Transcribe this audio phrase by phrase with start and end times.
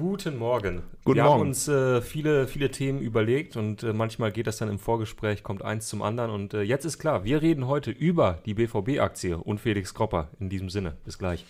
[0.00, 0.82] Guten Morgen.
[1.04, 1.40] Guten wir Morgen.
[1.40, 5.42] haben uns äh, viele, viele Themen überlegt und äh, manchmal geht das dann im Vorgespräch,
[5.42, 6.30] kommt eins zum anderen.
[6.30, 10.30] Und äh, jetzt ist klar, wir reden heute über die BVB-Aktie und Felix Kropper.
[10.40, 11.44] In diesem Sinne, bis gleich.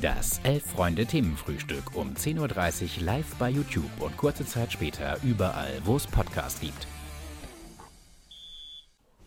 [0.00, 6.06] Das Elf-Freunde-Themenfrühstück um 10.30 Uhr live bei YouTube und kurze Zeit später überall, wo es
[6.06, 6.86] Podcasts gibt.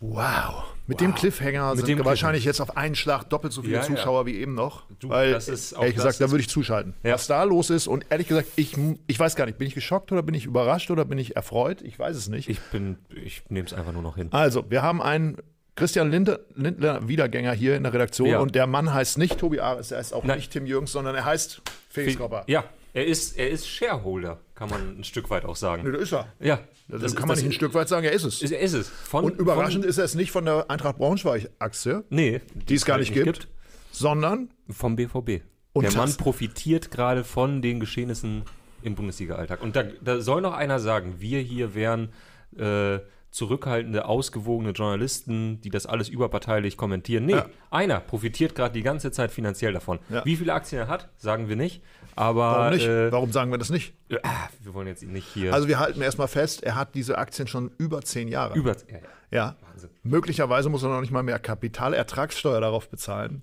[0.00, 0.64] Wow.
[0.86, 3.74] Mit dem Cliffhanger Mit sind dem wir wahrscheinlich jetzt auf einen Schlag doppelt so viele
[3.74, 3.86] Ja, ja.
[3.86, 4.84] Zuschauer wie eben noch.
[5.00, 6.94] Du, weil, das ist ehrlich gesagt, da würde ich zuschalten.
[7.02, 7.14] Ja.
[7.14, 8.74] Was da los ist und ehrlich gesagt, ich,
[9.06, 11.82] ich weiß gar nicht, bin ich geschockt oder bin ich überrascht oder bin ich erfreut?
[11.82, 12.48] Ich weiß es nicht.
[12.48, 14.28] Ich bin, ich nehme es einfach nur noch hin.
[14.30, 15.36] Also, wir haben einen
[15.76, 18.38] Christian Linde, Lindner Wiedergänger hier in der Redaktion Ja.
[18.40, 20.38] und der Mann heißt nicht Tobi Ares, er heißt auch Nein.
[20.38, 21.60] nicht Tim Jürgens, sondern er heißt
[21.90, 22.44] Felix Kropper.
[22.46, 22.64] Ja,
[22.98, 25.92] er ist, er ist Shareholder, kann man ein Stück weit auch Nee, sagen.
[25.92, 26.26] da ist er.
[26.40, 28.42] Ja, Das, kann man nicht ein Stück weit sagen, er ist es.
[28.42, 28.88] Ist, er ist es.
[28.88, 32.84] Von, Und überraschend von, ist er es nicht von der Eintracht Braunschweig-Aktie, nee, die es
[32.84, 33.48] gar nicht gibt,
[33.92, 35.42] sondern Vom BVB.
[35.72, 38.42] Und der Mann das- profitiert gerade von den Geschehnissen
[38.82, 39.62] im Bundesliga-Alltag.
[39.62, 42.10] Und da, da soll noch einer sagen, wir hier wären
[42.58, 42.98] äh,
[43.30, 47.26] zurückhaltende, ausgewogene Journalisten, die das alles überparteilich kommentieren.
[47.26, 47.46] Nee, Ja.
[47.70, 49.98] einer profitiert gerade die ganze Zeit finanziell davon.
[50.08, 50.24] Ja.
[50.24, 51.82] Wie viele Aktien er hat, sagen wir nicht.
[52.16, 52.86] Aber warum nicht?
[52.86, 53.94] Äh, Warum sagen wir das nicht?
[54.08, 54.18] äh,
[54.62, 57.70] wir wollen jetzt nicht hier Also wir halten erstmal fest, er hat diese Aktien schon
[57.78, 58.54] über zehn Jahre.
[58.58, 58.72] über.
[58.88, 58.98] Ja, ja.
[59.30, 59.56] ja.
[59.70, 59.90] Wahnsinn.
[60.02, 63.42] Möglicherweise muss er noch nicht mal mehr Kapitalertragssteuer darauf bezahlen,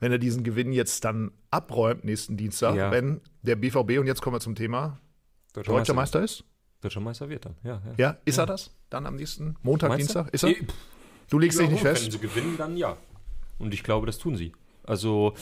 [0.00, 4.36] wenn er diesen Gewinn jetzt dann abräumt nächsten Dienstag, wenn der BVB, und jetzt kommen
[4.36, 4.98] wir zum Thema,
[5.54, 6.44] deutscher Meister ist.
[6.84, 7.80] Deutscher Meister wird dann, ja.
[7.86, 7.94] ja.
[7.96, 8.70] Ja, ist er das?
[8.90, 10.22] Dann am nächsten Montag, Meinst du?
[10.22, 10.34] Dienstag?
[10.34, 10.50] Ist er?
[10.50, 10.74] Pff,
[11.30, 12.12] Du legst dich nicht Ja, Wenn fest?
[12.12, 12.96] sie gewinnen, dann ja.
[13.58, 14.52] Und ich glaube, das tun sie.
[14.84, 15.32] Also,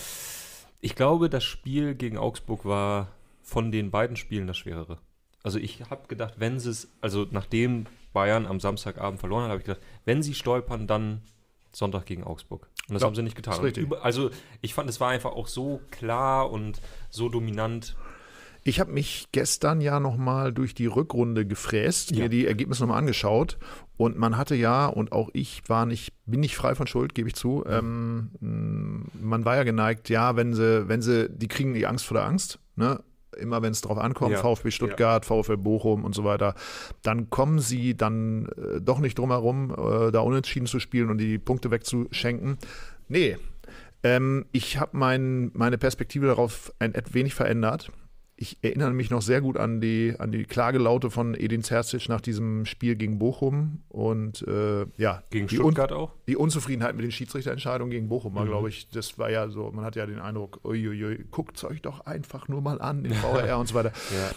[0.80, 3.08] ich glaube, das Spiel gegen Augsburg war
[3.42, 4.98] von den beiden Spielen das schwerere.
[5.42, 9.60] Also, ich habe gedacht, wenn sie es, also nachdem Bayern am Samstagabend verloren hat, habe
[9.60, 11.22] ich gedacht, wenn sie stolpern, dann
[11.72, 12.68] Sonntag gegen Augsburg.
[12.88, 13.64] Und das Ja, haben sie nicht getan.
[13.74, 17.96] über- also, ich fand, es war einfach auch so klar und so dominant.
[18.64, 22.24] Ich habe mich gestern ja noch mal durch die Rückrunde gefräst, Ja.
[22.24, 23.58] mir die Ergebnisse noch mal angeschaut
[23.96, 27.28] und man hatte ja und auch ich war nicht bin nicht frei von Schuld, gebe
[27.28, 27.64] ich zu.
[27.66, 32.16] Ähm, man war ja geneigt, ja, wenn sie wenn sie die kriegen die Angst vor
[32.16, 33.02] der Angst, ne?
[33.38, 34.38] Immer wenn es drauf ankommt, Ja.
[34.42, 36.54] VfB Stuttgart, VfL Bochum und so weiter,
[37.02, 41.16] dann kommen sie dann äh, doch nicht drum herum, äh, da unentschieden zu spielen und
[41.18, 42.58] die Punkte wegzuschenken.
[43.08, 43.38] Nee,
[44.02, 47.90] ähm, ich habe mein, meine Perspektive darauf ein, ein wenig verändert.
[48.42, 52.20] Ich erinnere mich noch sehr gut an die, an die Klagelaute von Edin Zerzic nach
[52.20, 56.10] diesem Spiel gegen Bochum und äh, ja, Gegen die, Stuttgart auch.
[56.26, 58.48] die Unzufriedenheit mit den Schiedsrichterentscheidungen gegen Bochum war, Mhm.
[58.48, 62.00] glaube ich, das war ja so, man hat ja den Eindruck, uiuiui, guckt euch doch
[62.04, 63.92] einfach nur mal an, den VRR und so weiter.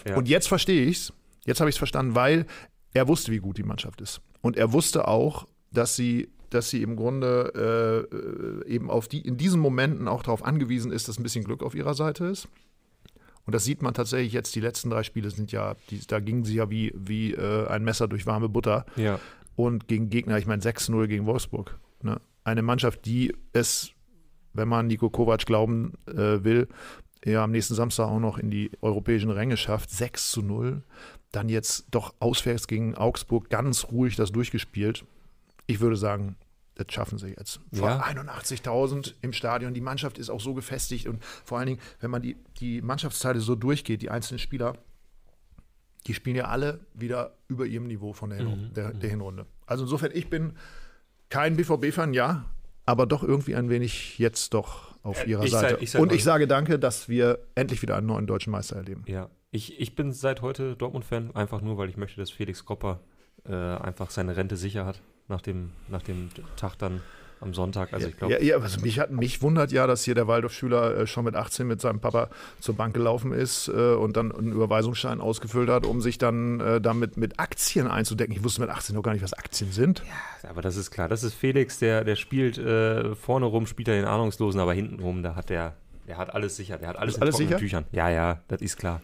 [0.06, 0.16] Ja, ja.
[0.16, 1.12] Und jetzt verstehe ich's.
[1.44, 2.46] Jetzt habe ich es verstanden, weil
[2.94, 4.20] er wusste, wie gut die Mannschaft ist.
[4.40, 8.06] Und er wusste auch, dass sie, dass sie im Grunde
[8.64, 11.64] äh, eben auf die, in diesen Momenten auch darauf angewiesen ist, dass ein bisschen Glück
[11.64, 12.46] auf ihrer Seite ist.
[13.46, 16.44] Und das sieht man tatsächlich jetzt, die letzten drei Spiele sind ja, die, da gingen
[16.44, 18.84] sie ja wie, wie äh, ein Messer durch warme Butter.
[18.96, 19.18] ja.
[19.54, 21.78] Und gegen Gegner, ich meine 6-0 gegen Wolfsburg.
[22.02, 22.20] Ne?
[22.44, 23.92] Eine Mannschaft, die es,
[24.52, 26.68] wenn man Nico Kovac glauben äh, will,
[27.24, 29.90] ja am nächsten Samstag auch noch in die europäischen Ränge schafft.
[29.90, 30.82] 6 zu 0.
[31.32, 35.04] Dann jetzt doch auswärts gegen Augsburg ganz ruhig das durchgespielt.
[35.66, 36.36] Ich würde sagen,
[36.76, 37.60] das schaffen sie jetzt.
[37.72, 38.00] Vor Ja.
[38.02, 39.74] 81.000 im Stadion.
[39.74, 43.40] Die Mannschaft ist auch so gefestigt und vor allen Dingen, wenn man die, die Mannschaftsteile
[43.40, 44.74] so durchgeht, die einzelnen Spieler,
[46.06, 49.46] die spielen ja alle wieder über ihrem Niveau von der, Hinru- der, der Hinrunde.
[49.66, 50.52] Also insofern, ich bin
[51.30, 52.44] kein BVB-Fan, ja,
[52.84, 55.82] aber doch irgendwie ein wenig jetzt doch auf Äh, ihrer ich sei- Seite.
[55.82, 59.02] ich sei Und ich sage danke, dass wir endlich wieder einen neuen deutschen Meister erleben.
[59.06, 63.00] Ja, ich, ich bin seit heute Dortmund-Fan, einfach nur, weil ich möchte, dass Felix Kropper
[63.44, 67.00] äh, einfach seine Rente sicher hat nach dem, nach dem Tag dann
[67.40, 67.92] am Sonntag.
[67.92, 70.96] Also ich glaube, ja, ja, also mich, hat, mich wundert ja, dass hier der Waldorf-Schüler
[70.96, 72.28] äh, schon mit 18 mit seinem Papa
[72.60, 76.80] zur Bank gelaufen ist äh, und dann einen Überweisungsschein ausgefüllt hat, um sich dann äh,
[76.80, 78.34] damit mit Aktien einzudecken.
[78.34, 80.02] Ich wusste mit 18 noch gar nicht, was Aktien sind.
[80.48, 81.08] aber das ist klar.
[81.08, 85.00] Das ist Felix, der, der spielt äh, vorne rum, spielt er den Ahnungslosen, aber hinten
[85.00, 85.74] rum, da hat der,
[86.06, 86.78] der hat alles sicher.
[86.78, 87.58] Der hat alles Ist in alles sicher?
[87.58, 87.84] Tüchern.
[87.92, 89.02] Ja, ja, das ist klar.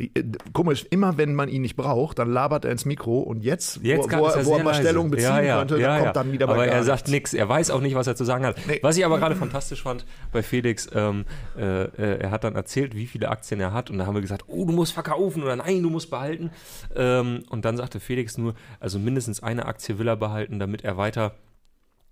[0.00, 0.08] Äh,
[0.52, 3.98] Komisch, immer wenn man ihn nicht braucht, dann labert er ins Mikro und jetzt, Jetzt
[4.04, 4.74] wo, kann- wo, er- wo er mal.
[4.74, 7.02] Stellung beziehen ja, ja, könnte, ja, dann kommt dann wieder Aber bei gar er sagt
[7.08, 7.32] nichts.
[7.32, 7.34] nichts.
[7.34, 8.56] Er weiß auch nicht, was er zu sagen hat.
[8.66, 8.80] Nee.
[8.82, 11.24] Was ich aber gerade fantastisch fand bei Felix, ähm,
[11.56, 14.20] äh, äh, er hat dann erzählt, wie viele Aktien er hat und da haben wir
[14.20, 16.50] gesagt, oh, du musst verkaufen oder nein, du musst behalten.
[16.96, 20.96] Ähm, und dann sagte Felix nur, also mindestens eine Aktie will er behalten, damit er
[20.96, 21.34] weiter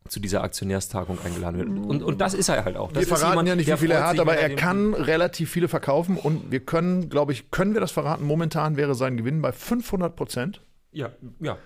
[0.08, 1.68] zu dieser Aktionärstagung eingeladen wird.
[1.68, 2.92] Und, und das ist er halt auch.
[2.92, 4.94] Das Wir ist verraten jemand, ja nicht, wie der viele er hat, aber er kann
[4.94, 8.24] relativ viele verkaufen und wir können, glaube ich, können wir das verraten?
[8.24, 10.62] Momentan wäre sein Gewinn bei 500 Prozent.
[10.92, 11.10] Ja,
[11.40, 11.56] ja.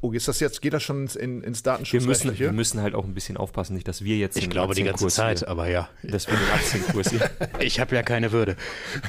[0.00, 2.94] Oh, ist das jetzt, geht das schon ins, in, ins wir müssen, wir müssen halt
[2.94, 5.68] auch ein bisschen aufpassen, nicht, dass wir jetzt Ich glaube die ganze Zeit, hier, aber
[5.68, 5.90] ja.
[6.02, 7.30] dass wir den Aktienkurs hier.
[7.60, 8.56] Ich habe ja keine Würde.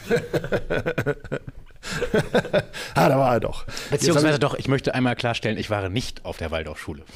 [2.95, 3.65] ah, da war er doch.
[3.89, 7.03] Beziehungsweise doch, ich möchte einmal klarstellen, ich war nicht auf der Waldorfschule.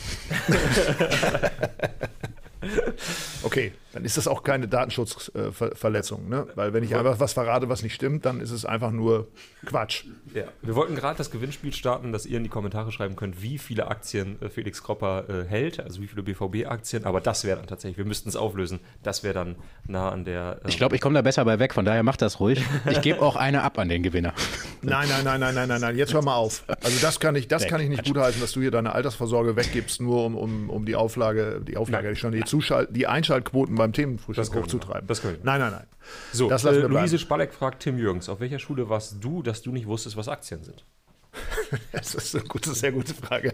[3.43, 6.47] Okay, dann ist das auch keine Datenschutzverletzung, ne?
[6.55, 9.27] Weil wenn ich einfach was verrate, was nicht stimmt, dann ist es einfach nur
[9.65, 10.05] Quatsch.
[10.33, 10.43] Ja.
[10.61, 13.87] Wir wollten gerade das Gewinnspiel starten, dass ihr in die Kommentare schreiben könnt, wie viele
[13.87, 17.97] Aktien äh, Felix Kropper äh, hält, also wie viele BVB-Aktien, aber das wäre dann tatsächlich,
[17.97, 19.55] wir müssten es auflösen, das wäre dann
[19.87, 20.59] nah an der.
[20.61, 22.63] Ähm ich glaube, ich komme da besser bei weg, von daher macht das ruhig.
[22.89, 24.33] Ich gebe auch eine ab an den Gewinner.
[24.81, 26.63] Nein, nein, nein, nein, nein, nein, nein, jetzt hör mal auf.
[26.67, 29.99] Also das kann ich, das kann ich nicht gutheißen, dass du hier deine Altersvorsorge weggibst,
[29.99, 33.93] nur um, um, um die Auflage, die Auflage, die schon die Zuschalt, die Einschaltquoten beim
[33.93, 35.07] Themenfrühstück hochzutreiben.
[35.07, 35.43] Das können wir.
[35.43, 35.87] Nein, nein, nein.
[36.31, 37.17] So, Das äh, wir Luise bleiben.
[37.17, 40.63] Spalleck fragt Tim Jürgens, auf welcher Schule warst du, dass du nicht wusstest, was Aktien
[40.63, 40.85] sind?
[41.91, 43.53] Das ist eine gute, sehr gute Frage.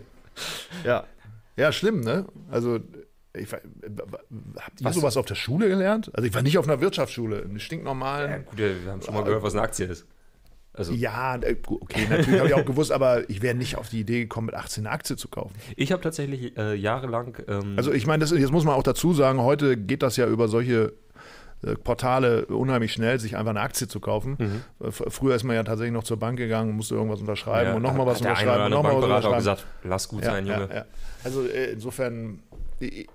[0.83, 1.05] Ja.
[1.57, 2.25] Ja, schlimm, ne?
[2.49, 2.79] Also,
[3.33, 3.63] ich, habt
[4.81, 4.95] ihr Was?
[4.95, 6.11] sowas auf der Schule gelernt?
[6.13, 8.45] Also, ich war nicht auf einer Wirtschaftsschule, eine stinknormalen.
[8.45, 10.05] gut, wir haben schon mal gehört, was eine Aktie ist.
[10.77, 13.99] Also, Ja, äh, okay, natürlich habe ich auch gewusst, aber ich wäre nicht auf die
[14.01, 15.53] Idee gekommen, mit 18 eine Aktie zu kaufen.
[15.75, 17.37] ich habe tatsächlich äh, jahrelang.
[17.47, 20.27] Ähm, Also ich meine, das, jetzt muss man auch dazu sagen, heute geht das ja
[20.27, 20.93] über solche
[21.63, 24.37] äh, Portale unheimlich schnell, sich einfach eine Aktie zu kaufen.
[24.81, 27.69] Äh, f- Früher ist man ja tatsächlich noch zur Bank gegangen und musste irgendwas unterschreiben
[27.69, 29.57] ja, und nochmal was hat der eine oder unterschreiben und andere was Bankberater auch unterschreiben.
[29.57, 30.75] gesagt, lass gut Ja, sein, ja, Junge.
[30.75, 30.85] ja.
[31.23, 32.39] Also äh, insofern,
[32.81, 33.05] äh,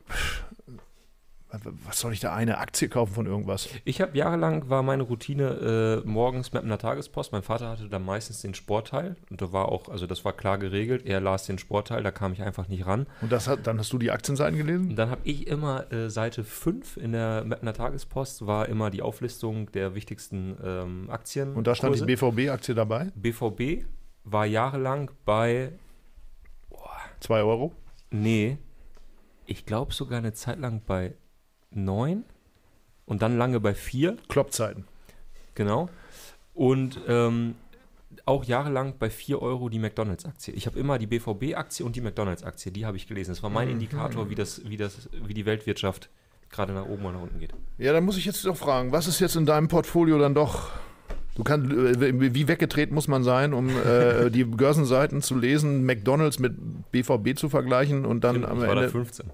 [1.87, 3.69] was soll ich da eine Aktie kaufen von irgendwas?
[3.85, 7.33] Ich habe jahrelang war meine Routine äh, morgens mit einer Tagespost.
[7.33, 10.59] Mein Vater hatte dann meistens den Sportteil und da war auch, also das war klar
[10.59, 11.07] geregelt.
[11.07, 13.07] Er las den Sportteil, da kam ich einfach nicht ran.
[13.21, 14.91] Und das hat, dann hast du die Aktienseiten gelesen?
[14.91, 19.03] Und dann habe ich immer äh, Seite 5 in der Mapner Tagespost war immer die
[19.03, 21.55] Auflistung der wichtigsten ähm, Aktien.
[21.55, 22.05] Und da stand die.
[22.05, 23.11] BVB-Aktie dabei?
[23.15, 23.85] BVB
[24.25, 25.73] war jahrelang bei,
[27.21, 27.73] Zwei Euro?
[28.11, 28.59] nee,
[29.47, 31.15] ich glaube sogar eine Zeit lang bei
[31.71, 32.25] 9
[33.07, 34.17] und dann lange bei 4.
[34.29, 34.85] Kloppzeiten.
[35.55, 35.89] Genau.
[36.55, 37.55] Und ähm,
[38.25, 40.55] auch jahrelang bei 4 Euro die McDonalds-Aktie.
[40.55, 43.31] Ich habe immer die BVB-Aktie und die McDonalds-Aktie, die habe ich gelesen.
[43.31, 46.11] Das war mein Indikator, wie, das, wie, das, wie die Weltwirtschaft
[46.51, 47.53] gerade nach oben oder nach unten geht.
[47.79, 50.71] Ja, dann muss ich jetzt doch fragen, was ist jetzt in deinem Portfolio dann doch?
[51.37, 56.39] Du kannst, äh, wie weggetreten muss man sein, um äh, die Börsenseiten zu lesen, McDonalds
[56.39, 56.55] mit
[56.91, 58.91] BVB zu vergleichen und dann am ich war da Ende.
[58.91, 59.31] 15.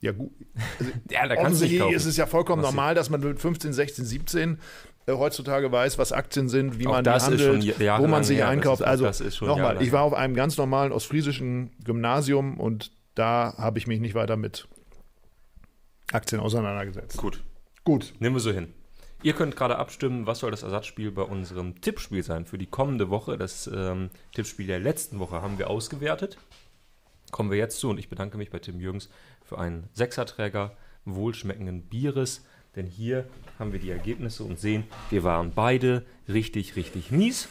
[0.00, 0.30] Ja, gut.
[1.10, 1.94] Ja, da kannst Offensichtlich kaufen.
[1.94, 2.74] ist es ja vollkommen Massiv.
[2.76, 4.58] normal, dass man mit 15, 16, 17
[5.06, 8.36] äh, heutzutage weiß, was Aktien sind, wie Auch man das ist handelt, wo man sie
[8.36, 8.80] her, einkauft.
[8.82, 13.54] ist- also ist schon nochmal, ich war auf einem ganz normalen ostfriesischen Gymnasium und da
[13.58, 14.68] habe ich mich nicht weiter mit
[16.12, 17.16] Aktien auseinandergesetzt.
[17.16, 17.42] Gut,
[17.84, 18.14] Gut.
[18.18, 18.72] nehmen wir so hin.
[19.24, 23.10] Ihr könnt gerade abstimmen, was soll das Ersatzspiel bei unserem Tippspiel sein für die kommende
[23.10, 23.36] Woche.
[23.36, 26.38] Das ähm, Tippspiel der letzten Woche haben wir ausgewertet.
[27.32, 29.10] Kommen wir jetzt zu und ich bedanke mich bei Tim Jürgens
[29.48, 30.72] für einen Sechserträger
[31.04, 32.44] wohlschmeckenden Bieres.
[32.76, 33.26] Denn hier
[33.58, 37.48] haben wir die Ergebnisse und sehen, wir waren beide richtig, richtig mies.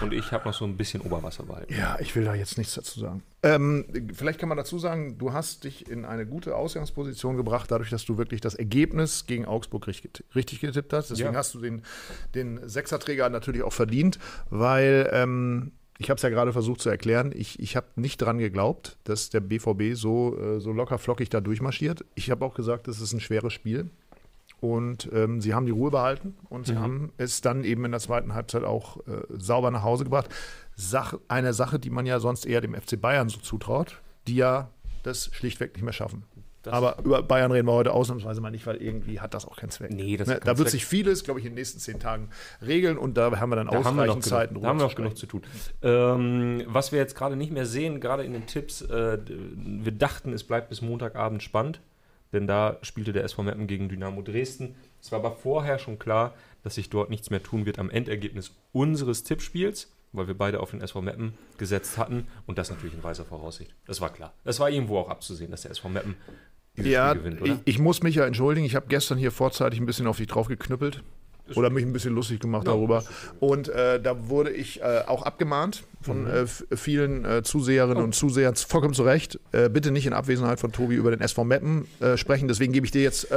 [0.00, 1.74] Und ich habe noch so ein bisschen Oberwasser behalten.
[1.76, 3.22] Ja, ich will da jetzt nichts dazu sagen.
[3.42, 3.84] Ähm,
[4.14, 8.04] vielleicht kann man dazu sagen, du hast dich in eine gute Ausgangsposition gebracht, dadurch, dass
[8.04, 11.10] du wirklich das Ergebnis gegen Augsburg richtig, richtig getippt hast.
[11.10, 11.38] Deswegen Ja.
[11.38, 11.82] hast du den,
[12.36, 17.32] den Sechserträger natürlich auch verdient, weil ähm, ich habe es ja gerade versucht zu erklären,
[17.34, 21.40] ich, ich habe nicht dran geglaubt, dass der BVB so, äh, so locker flockig da
[21.40, 22.04] durchmarschiert.
[22.14, 23.90] Ich habe auch gesagt, es ist ein schweres Spiel.
[24.60, 28.00] Und ähm, sie haben die Ruhe behalten und sie haben es dann eben in der
[28.00, 30.34] zweiten Halbzeit auch äh, sauber nach Hause gebracht.
[30.74, 34.70] Sach eine Sache, die man ja sonst eher dem FC Bayern so zutraut, die ja
[35.04, 36.24] das schlichtweg nicht mehr schaffen.
[36.68, 39.56] Das- Aber über Bayern reden wir heute ausnahmsweise mal nicht, weil irgendwie hat das auch
[39.56, 39.90] keinen Zweck.
[39.92, 40.38] Nee, das ne?
[40.40, 40.68] Da wird Zweck.
[40.68, 42.30] sich vieles, glaube ich, in den nächsten zehn Tagen
[42.64, 45.16] regeln und da haben wir dann Da ausreichend Zeit, genug, da haben wir noch genug
[45.16, 45.42] zu tun.
[45.82, 50.32] Ähm, was wir jetzt gerade nicht mehr sehen, gerade in den Tipps, äh, wir dachten,
[50.32, 51.80] es bleibt bis Montagabend spannend,
[52.32, 54.74] denn da spielte der SV Meppen gegen Dynamo Dresden.
[55.00, 58.50] Es war aber vorher schon klar, dass sich dort nichts mehr tun wird am Endergebnis
[58.72, 63.02] unseres Tippspiels, weil wir beide auf den SV Meppen gesetzt hatten und das natürlich in
[63.02, 63.74] weiser Voraussicht.
[63.86, 64.32] Das war klar.
[64.44, 66.16] Es war irgendwo auch abzusehen, dass der SV Meppen
[66.86, 68.66] Ja, gewinnt, ich, ich muss mich ja entschuldigen.
[68.66, 71.02] Ich habe gestern hier vorzeitig ein bisschen auf dich draufgeknüppelt.
[71.54, 73.02] Oder mich ein bisschen lustig gemacht Ja, darüber.
[73.40, 76.28] Und äh, da wurde ich äh, auch abgemahnt von Mhm.
[76.70, 78.04] äh, vielen äh, Zuseherinnen Oh.
[78.04, 78.54] und Zusehern.
[78.54, 79.40] Vollkommen zu Recht.
[79.52, 82.48] Äh, bitte nicht in Abwesenheit von Tobi über den SV Meppen äh, sprechen.
[82.48, 83.28] Deswegen gebe ich dir jetzt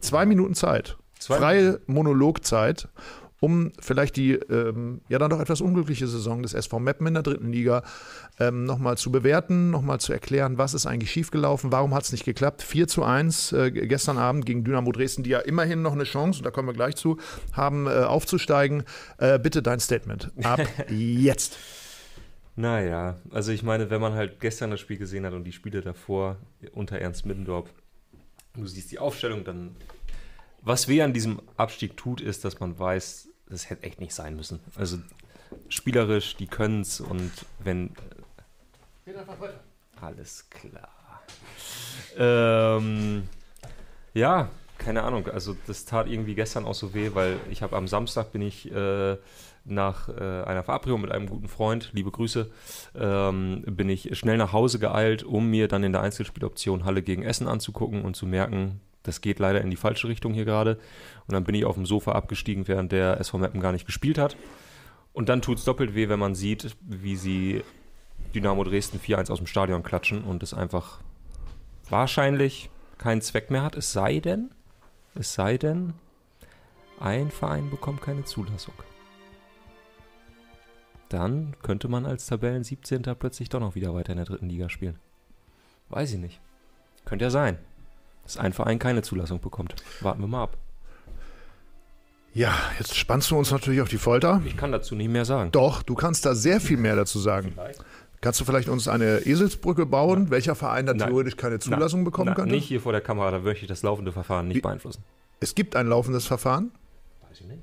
[0.00, 0.96] zwei Minuten Zeit.
[1.20, 2.88] Zwei freie Monologzeit,
[3.40, 7.22] um vielleicht die ähm, ja dann doch etwas unglückliche Saison des SV Meppen in der
[7.22, 7.82] dritten Liga
[8.38, 12.24] ähm, nochmal zu bewerten, nochmal zu erklären, was ist eigentlich schiefgelaufen, warum hat es nicht
[12.24, 12.62] geklappt.
[12.62, 16.40] 4 zu 1 äh, gestern Abend gegen Dynamo Dresden, die ja immerhin noch eine Chance,
[16.40, 17.16] und da kommen wir gleich zu,
[17.52, 18.84] haben äh, aufzusteigen.
[19.18, 20.30] Äh, bitte dein Statement.
[20.42, 21.58] Ab jetzt.
[22.56, 25.80] Naja, also ich meine, wenn man halt gestern das Spiel gesehen hat und die Spiele
[25.80, 26.36] davor
[26.72, 27.72] unter Ernst Middendorf,
[28.54, 29.76] du siehst die Aufstellung, dann.
[30.62, 34.36] Was weh an diesem Abstieg tut, ist, dass man weiß, das hätte echt nicht sein
[34.36, 34.60] müssen.
[34.76, 34.98] Also
[35.68, 37.90] spielerisch, die können es und wenn.
[40.00, 40.88] Alles klar.
[42.16, 43.28] Ähm,
[44.14, 45.28] ja, keine Ahnung.
[45.28, 48.70] Also das tat irgendwie gestern auch so weh, weil ich habe am Samstag bin ich
[48.72, 49.16] äh,
[49.64, 52.50] nach äh, einer Verabredung mit einem guten Freund, liebe Grüße,
[52.94, 57.22] ähm, bin ich schnell nach Hause geeilt, um mir dann in der Einzelspieloption Halle gegen
[57.22, 60.78] Essen anzugucken und zu merken, das geht leider in die falsche Richtung hier gerade.
[61.26, 64.18] Und dann bin ich auf dem Sofa abgestiegen, während der SV Meppen gar nicht gespielt
[64.18, 64.36] hat.
[65.12, 67.62] Und dann tut es doppelt weh, wenn man sieht, wie sie
[68.34, 71.00] Dynamo Dresden 4-1 aus dem Stadion klatschen und es einfach
[71.88, 73.76] wahrscheinlich keinen Zweck mehr hat.
[73.76, 74.50] Es sei denn,
[75.14, 75.94] es sei denn,
[77.00, 78.74] ein Verein bekommt keine Zulassung.
[81.08, 83.02] Dann könnte man als Tabellen 17.
[83.18, 84.98] plötzlich doch noch wieder weiter in der dritten Liga spielen.
[85.88, 86.40] Weiß ich nicht.
[87.04, 87.58] Könnte ja sein,
[88.30, 89.74] dass ein Verein keine Zulassung bekommt.
[90.00, 90.56] Warten wir mal ab.
[92.32, 94.40] Ja, jetzt spannst du uns natürlich auf die Folter.
[94.44, 95.50] Ich kann dazu nicht mehr sagen.
[95.50, 97.52] Doch, du kannst da sehr viel mehr dazu sagen.
[97.54, 97.84] Vielleicht.
[98.20, 101.08] Kannst du vielleicht uns eine Eselsbrücke bauen, welcher Verein da Nein.
[101.08, 102.54] theoretisch keine Zulassung bekommen Na, könnte?
[102.54, 105.02] Nicht hier vor der Kamera, da möchte ich das laufende Verfahren nicht Wie- beeinflussen.
[105.40, 106.70] Es gibt ein laufendes Verfahren.
[107.28, 107.62] Weiß ich nicht.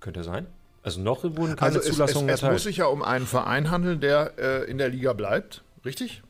[0.00, 0.46] Könnte sein.
[0.84, 2.60] Also noch wurden keine Also es, es, Zulassungen es muss erteilt.
[2.60, 5.64] sich ja um einen Verein handeln, der äh, in der Liga bleibt.
[5.84, 6.22] Richtig?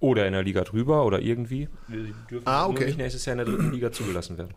[0.00, 1.68] Oder in der Liga drüber oder irgendwie.
[1.88, 2.86] Die dürfen Ah, nur okay.
[2.86, 4.54] nicht nächstes Jahr in der dritten Liga zugelassen werden.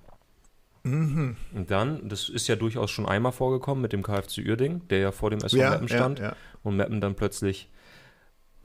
[0.83, 1.35] Mhm.
[1.53, 5.11] Und dann, das ist ja durchaus schon einmal vorgekommen mit dem KFC Uerding, der ja
[5.11, 6.35] vor dem SV Ja, Meppen ja, stand ja.
[6.63, 7.69] und Meppen dann plötzlich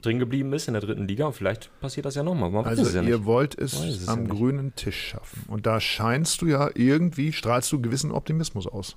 [0.03, 2.55] drin geblieben ist in der dritten Liga und vielleicht passiert das ja nochmal.
[2.65, 3.25] Also ja ihr nicht.
[3.25, 5.45] wollt es es ja am grünen Tisch schaffen.
[5.49, 8.97] Und da scheinst du ja irgendwie, strahlst du gewissen Optimismus aus.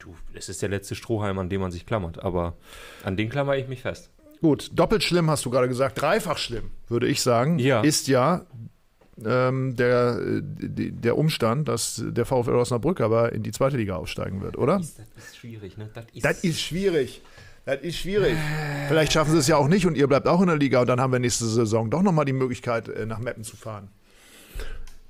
[0.00, 2.56] Du, es ist der letzte Strohhalm, an dem man sich klammert, aber
[3.04, 4.10] an den klammer ich mich fest.
[4.40, 7.80] Gut, doppelt schlimm hast du gerade gesagt, dreifach schlimm, würde ich sagen, Ja.
[7.80, 8.46] ist ja
[9.24, 14.40] ähm, der, äh, der Umstand, dass der VfL Osnabrück aber in die zweite Liga aufsteigen
[14.42, 14.76] wird, oder?
[14.78, 15.90] Das ist schwierig, ne?
[15.92, 17.20] Das ist, Das ist schwierig.
[17.64, 18.36] Das ist schwierig.
[18.86, 20.86] Vielleicht schaffen sie es ja auch nicht und ihr bleibt auch in der Liga und
[20.86, 23.88] dann haben wir nächste Saison doch nochmal die Möglichkeit, äh, nach Meppen zu fahren.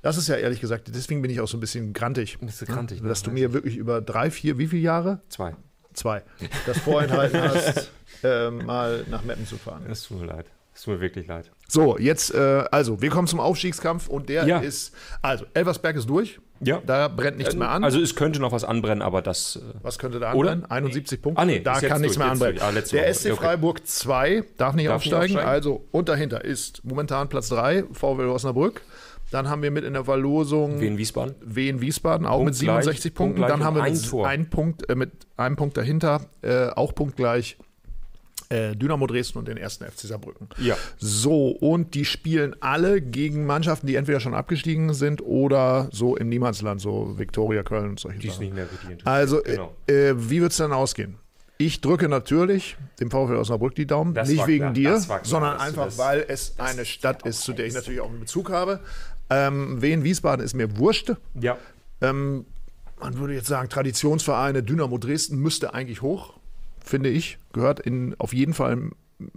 [0.01, 2.37] Das ist ja ehrlich gesagt, deswegen bin ich auch so ein bisschen grantig.
[2.39, 3.09] Bist du grantig, ne?
[3.09, 5.21] Dass du mir wirklich über drei, vier, wie viele Jahre?
[5.29, 5.55] Zwei.
[5.93, 6.23] Zwei.
[6.65, 7.91] Das vorenthalten hast,
[8.23, 9.83] äh, mal nach Meppen zu fahren.
[9.89, 10.45] Es tut mir leid.
[10.73, 11.51] Es tut mir wirklich leid.
[11.67, 14.59] So, jetzt, äh, also, wir kommen zum Aufstiegskampf und der Ja.
[14.59, 16.39] ist, also, Elversberg ist durch.
[16.61, 16.81] Ja.
[16.85, 17.85] Da brennt nichts mehr an.
[17.85, 19.55] Also es könnte noch was anbrennen, aber das.
[19.55, 20.51] Äh, Was könnte da Oder?
[20.51, 20.69] anbrennen?
[20.71, 21.41] 71 Punkte.
[21.41, 22.59] Ah, nee, da kann nichts durch, mehr anbrennen.
[22.61, 23.13] Ah, der Woche.
[23.13, 23.35] SC Okay.
[23.41, 25.21] Freiburg 2 darf nicht Darf aufsteigen.
[25.27, 25.49] nicht aufsteigen.
[25.49, 28.81] Also und dahinter ist momentan Platz 3, VfL Osnabrück.
[29.31, 31.35] Dann haben wir mit in der Verlosung Wien Wiesbaden.
[31.45, 33.35] Wien Wiesbaden, auch Punkt mit 67 gleich, Punkten.
[33.41, 34.27] Punkt Dann haben wir ein Tor.
[34.27, 37.57] ein Punkt, äh, mit einem Punkt dahinter, äh, auch punktgleich,
[38.51, 40.49] Dynamo Dresden und den ersten FC Saarbrücken.
[40.57, 40.75] Ja.
[40.97, 46.29] So, und die spielen alle gegen Mannschaften, die entweder schon abgestiegen sind oder so im
[46.29, 48.45] Niemandsland, so Viktoria Köln und solche Die ist Sachen.
[48.45, 49.05] nicht mehr wirklich.
[49.05, 49.75] Also, Genau.
[49.87, 51.17] äh, äh, wie wird es denn ausgehen?
[51.59, 55.57] Ich drücke natürlich dem VfL Osnabrück die Daumen, Das nicht wegen klar, dir, klar, sondern
[55.57, 58.79] einfach, weil es eine Stadt ist, zu der ich natürlich auch einen Bezug habe.
[59.29, 61.11] Ähm, Wien Wiesbaden ist mir wurscht.
[61.39, 61.57] Ja.
[62.01, 62.45] Ähm,
[62.99, 66.38] man würde jetzt sagen, Traditionsvereine, Dynamo Dresden müsste eigentlich hoch,
[66.83, 67.37] finde ich.
[67.53, 68.91] Gehört in, auf jeden Fall,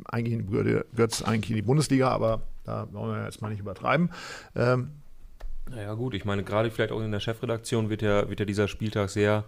[0.04, 4.11] eigentlich gehört es eigentlich in die Bundesliga, aber da wollen wir jetzt mal nicht übertreiben.
[4.54, 4.92] Ähm,
[5.70, 8.68] Naja, gut, ich meine, gerade vielleicht auch in der Chefredaktion wird ja, wird ja dieser
[8.68, 9.44] Spieltag sehr,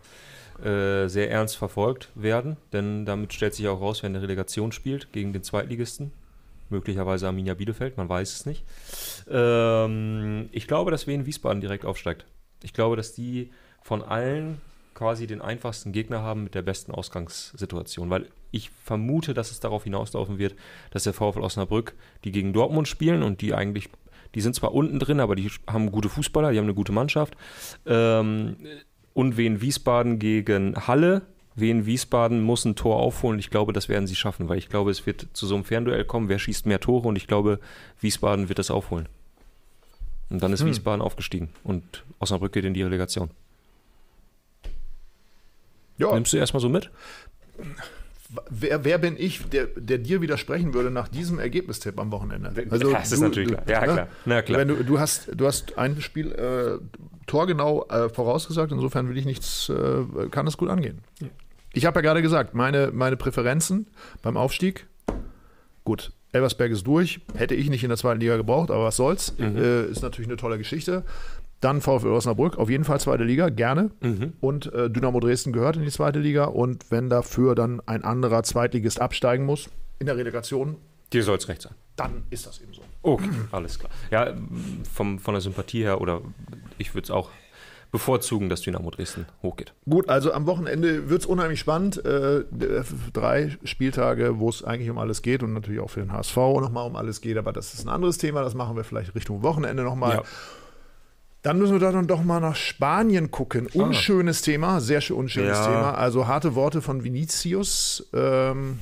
[0.62, 4.72] äh, sehr ernst verfolgt werden, denn damit stellt sich auch raus, wer in der Relegation
[4.72, 6.12] spielt gegen den Zweitligisten.
[6.70, 8.64] Möglicherweise Arminia Bielefeld, man weiß es nicht.
[9.28, 12.24] Ähm, ich glaube, dass Wien Wiesbaden direkt aufsteigt.
[12.62, 13.50] Ich glaube, dass die
[13.82, 14.60] von allen
[14.94, 19.84] quasi den einfachsten Gegner haben mit der besten Ausgangssituation, weil ich vermute, dass es darauf
[19.84, 20.54] hinauslaufen wird,
[20.90, 23.88] dass der VfL Osnabrück, die gegen Dortmund spielen und die eigentlich,
[24.34, 27.34] die sind zwar unten drin, aber die haben gute Fußballer, die haben eine gute Mannschaft.
[27.86, 28.56] Ähm,
[29.12, 31.22] und Wien Wiesbaden gegen Halle.
[31.56, 33.38] Wien Wiesbaden muss ein Tor aufholen.
[33.38, 36.04] Ich glaube, das werden sie schaffen, weil ich glaube, es wird zu so einem Fernduell
[36.04, 36.28] kommen.
[36.28, 37.06] Wer schießt mehr Tore?
[37.06, 37.60] Und ich glaube,
[38.00, 39.08] Wiesbaden wird das aufholen.
[40.30, 40.68] Und dann ist Hm.
[40.68, 43.30] Wiesbaden aufgestiegen und Osnabrück geht in die Relegation.
[45.98, 46.90] Ja, Nimmst du erstmal so mit?
[48.50, 52.52] wer, wer bin ich, der, der dir widersprechen würde nach diesem Ergebnistipp am Wochenende?
[52.70, 53.62] Also das ist natürlich klar.
[53.68, 53.92] Ja, ne?
[53.92, 54.08] klar.
[54.24, 54.60] Na klar.
[54.60, 56.78] Wenn du, du, hast, du hast ein Spiel äh,
[57.26, 60.98] torgenau äh, vorausgesagt, insofern will ich nichts, äh, kann es gut angehen.
[61.72, 63.86] Ich habe ja gerade gesagt, meine, meine Präferenzen
[64.22, 64.86] beim Aufstieg,
[65.84, 69.36] gut, Elversberg ist durch, hätte ich nicht in der zweiten Liga gebraucht, aber was soll's,
[69.38, 69.56] Mhm.
[69.56, 71.04] äh, ist natürlich eine tolle Geschichte.
[71.64, 73.90] Dann VfL Osnabrück, auf jeden Fall zweite Liga, gerne.
[74.00, 74.35] Mhm.
[74.42, 76.44] Und äh, Dynamo Dresden gehört in die zweite Liga.
[76.44, 80.76] Und wenn dafür dann ein anderer Zweitligist absteigen muss, in der Relegation,
[81.12, 81.73] Dir soll es recht sein.
[81.97, 82.83] dann ist das eben so.
[83.02, 83.90] Okay, alles klar.
[84.11, 84.35] Ja,
[84.92, 86.21] vom, von der Sympathie her, oder
[86.76, 87.30] ich würde es auch
[87.92, 89.73] bevorzugen, dass Dynamo Dresden hochgeht.
[89.88, 92.04] Gut, also am Wochenende wird es unheimlich spannend.
[92.04, 92.44] Äh,
[93.12, 96.87] drei Spieltage, wo es eigentlich um alles geht und natürlich auch für den HSV nochmal
[96.88, 98.42] um alles geht, aber das ist ein anderes Thema.
[98.42, 100.16] Das machen wir vielleicht Richtung Wochenende nochmal.
[100.16, 100.23] Ja.
[101.44, 103.68] Dann müssen wir da dann doch mal nach Spanien gucken.
[103.74, 105.64] Unschönes Thema, sehr schön unschönes Ja.
[105.66, 105.94] Thema.
[105.94, 108.08] Also harte Worte von Vinicius.
[108.12, 108.78] Ähm,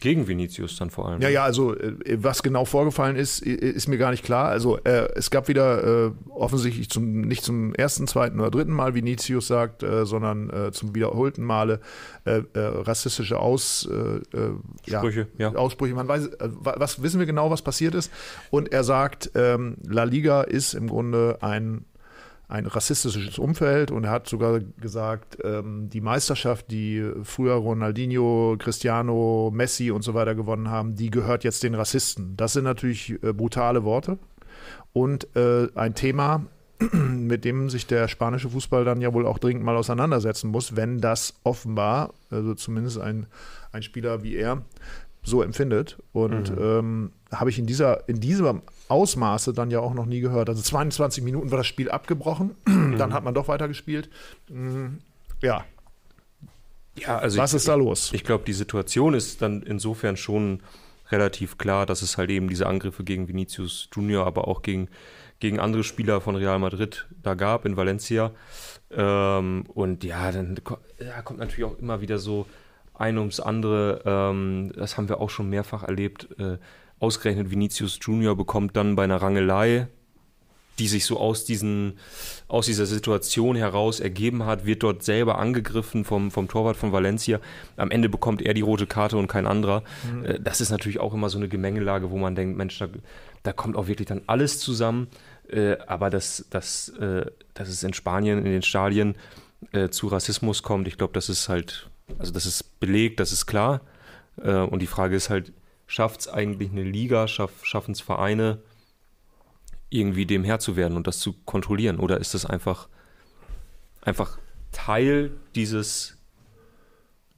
[0.00, 1.20] Gegen Vinicius dann vor allem.
[1.22, 4.48] ja, ja, also äh, was genau vorgefallen ist, ist mir gar nicht klar.
[4.48, 8.94] Also äh, es gab wieder äh, offensichtlich zum, nicht zum ersten, zweiten oder dritten Mal
[8.94, 11.78] Vinicius sagt, äh, sondern äh, zum wiederholten Male
[12.24, 13.88] äh, rassistische Aus,
[14.86, 15.54] Sprüche, ja.
[15.54, 15.94] Aussprüche.
[15.94, 18.10] Man weiß, wa- was wissen wir genau, was passiert ist.
[18.50, 21.84] Und er sagt, ähm, La Liga ist im Grunde ein
[22.52, 29.50] ein rassistisches Umfeld und er hat sogar gesagt, ähm, die Meisterschaft, die früher Ronaldinho, Cristiano,
[29.52, 32.36] Messi und so weiter gewonnen haben, die gehört jetzt den Rassisten.
[32.36, 34.18] Das sind natürlich äh, brutale Worte
[34.92, 36.44] und äh, ein Thema,
[36.92, 41.00] mit dem sich der spanische Fußball dann ja wohl auch dringend mal auseinandersetzen muss, wenn
[41.00, 43.28] das offenbar, also zumindest ein,
[43.72, 44.60] ein Spieler wie er,
[45.22, 45.98] so empfindet.
[46.12, 48.60] Und ähm, habe ich in dieser, in diesem
[48.92, 50.48] Ausmaße dann ja auch noch nie gehört.
[50.48, 54.08] Also 22 Minuten war das Spiel abgebrochen, dann hat man doch weitergespielt.
[54.48, 54.98] Mm,
[55.40, 55.64] Ja,
[56.96, 58.12] ja also was ich, ist da los?
[58.12, 60.62] Ich glaube, die Situation ist dann insofern schon
[61.10, 64.88] relativ klar, dass es halt eben diese Angriffe gegen Vinicius Junior, aber auch gegen,
[65.40, 68.32] gegen andere Spieler von Real Madrid da gab in Valencia.
[68.90, 70.58] Ähm, und ja, dann
[70.98, 72.46] ja, kommt natürlich auch immer wieder so
[72.94, 74.02] ein ums andere.
[74.04, 76.28] Ähm, das haben wir auch schon mehrfach erlebt.
[76.38, 76.58] Äh,
[77.02, 79.88] ausgerechnet Vinicius Junior bekommt dann bei einer Rangelei
[80.78, 81.98] die sich so aus, diesen,
[82.48, 87.40] aus dieser Situation heraus ergeben hat, wird dort selber angegriffen vom, vom Torwart von Valencia.
[87.76, 89.82] Am Ende bekommt er die rote Karte und kein anderer.
[90.24, 92.88] Äh, Das ist natürlich auch immer so eine Gemengelage, wo man denkt, Mensch, da,
[93.42, 95.08] da kommt auch wirklich dann alles zusammen.
[95.48, 99.14] Äh, aber dass, dass, äh, dass es in Spanien, in den Stadien
[99.90, 103.80] zu Rassismus kommt, ich glaube, das ist halt, also das ist belegt, das ist klar.
[104.34, 105.52] Und die Frage ist halt,
[105.92, 108.62] schafft es eigentlich eine Liga, schaff, schaffen es Vereine,
[109.90, 111.98] irgendwie dem Herr zu werden und das zu kontrollieren?
[111.98, 112.88] Oder ist das einfach,
[114.00, 114.38] einfach
[114.70, 116.16] Teil dieses,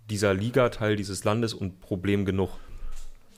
[0.09, 2.51] dieser Liga, Teil dieses Landes und Problem genug?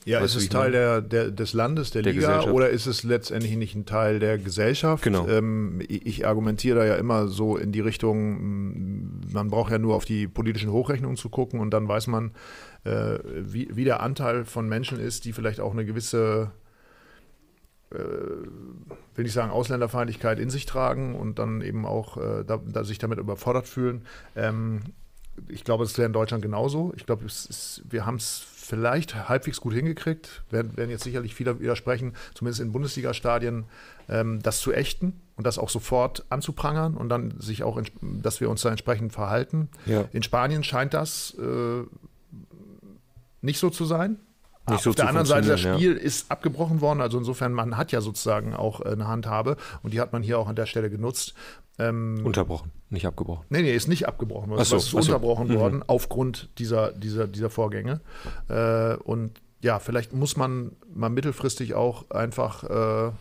[0.07, 2.85] Ja, Weißt ist es ich Teil der, der, des Landes, der, Der Liga oder ist
[2.85, 5.03] es letztendlich nicht ein Teil der Gesellschaft?
[5.03, 5.27] Genau.
[5.27, 9.79] Ähm, ich ich argumentiere da ja immer so in die Richtung, mh, man braucht ja
[9.79, 12.31] nur auf die politischen Hochrechnungen zu gucken und dann weiß man,
[12.85, 16.51] äh, wie, wie der Anteil von Menschen ist, die vielleicht auch eine gewisse,
[17.91, 22.85] äh, will nicht sagen Ausländerfeindlichkeit in sich tragen und dann eben auch äh, da, da
[22.85, 24.03] sich damit überfordert fühlen.
[24.37, 24.79] Ähm,
[25.49, 26.93] ich glaube, es wäre in Deutschland genauso.
[26.95, 31.59] Ich glaube, ist, wir haben es vielleicht halbwegs gut hingekriegt, werden, werden jetzt sicherlich viele
[31.59, 33.65] widersprechen, zumindest in Bundesliga-Stadien,
[34.09, 38.49] ähm, das zu ächten und das auch sofort anzuprangern und dann sich auch, dass wir
[38.49, 39.69] uns da entsprechend verhalten.
[39.85, 40.05] Ja.
[40.11, 41.83] In Spanien scheint das äh,
[43.41, 44.19] nicht so zu sein.
[44.69, 47.91] Nicht so Auf der anderen Seite, das Spiel ist abgebrochen worden, also insofern, man hat
[47.91, 50.89] ja sozusagen auch äh, eine Handhabe und die hat man hier auch an der Stelle
[50.89, 51.33] genutzt.
[51.79, 53.45] Ähm, Unterbrochen, nicht abgebrochen.
[53.49, 54.61] Nee, nee, ist nicht abgebrochen worden.
[54.61, 55.13] Ach so, es ist ach so.
[55.13, 55.55] unterbrochen Mhm.
[55.55, 58.01] worden aufgrund dieser, dieser, dieser Vorgänge.
[58.49, 63.11] Äh, und ja, vielleicht muss man mal mittelfristig auch einfach äh,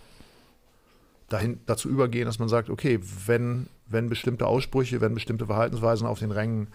[1.29, 6.19] dahin, dazu übergehen, dass man sagt, okay, wenn, wenn bestimmte Aussprüche, wenn bestimmte Verhaltensweisen auf
[6.19, 6.69] den Rängen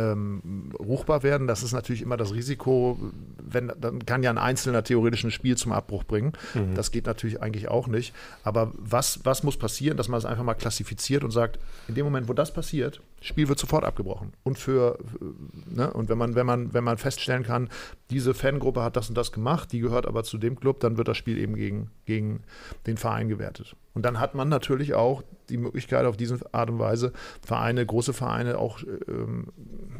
[0.00, 2.98] ähm, ruchbar werden, das ist natürlich immer das Risiko,
[3.42, 6.32] wenn, dann kann ja ein Einzelner theoretisch ein Spiel zum Abbruch bringen.
[6.74, 8.14] Das geht natürlich eigentlich auch nicht.
[8.42, 11.58] Aber was, was muss passieren, dass man es einfach mal klassifiziert und sagt,
[11.88, 14.32] in dem Moment, wo das passiert, Spiel wird sofort abgebrochen.
[14.42, 14.98] Und für,
[15.66, 17.68] ne, und wenn man, wenn man, wenn man feststellen kann,
[18.10, 21.08] diese Fangruppe hat das und das gemacht, die gehört aber zu dem Club, dann wird
[21.08, 22.42] das Spiel eben gegen, gegen
[22.86, 23.76] den Verein gewertet.
[23.92, 28.12] Und dann hat man natürlich auch die Möglichkeit, auf diese Art und Weise Vereine, große
[28.12, 29.48] Vereine auch, ähm,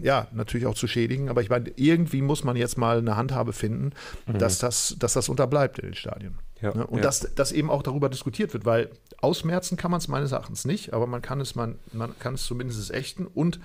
[0.01, 1.29] ja, natürlich auch zu schädigen.
[1.29, 3.91] Aber ich meine, irgendwie muss man jetzt mal eine Handhabe finden,
[4.27, 6.39] dass, das, dass das unterbleibt in den Stadien.
[6.63, 6.87] Ja, Ne?
[6.87, 7.03] Und ja.
[7.03, 10.93] dass, dass eben auch darüber diskutiert wird, weil ausmerzen kann man es meines Erachtens nicht,
[10.93, 13.61] aber man kann es, man, man kann es zumindest ächten und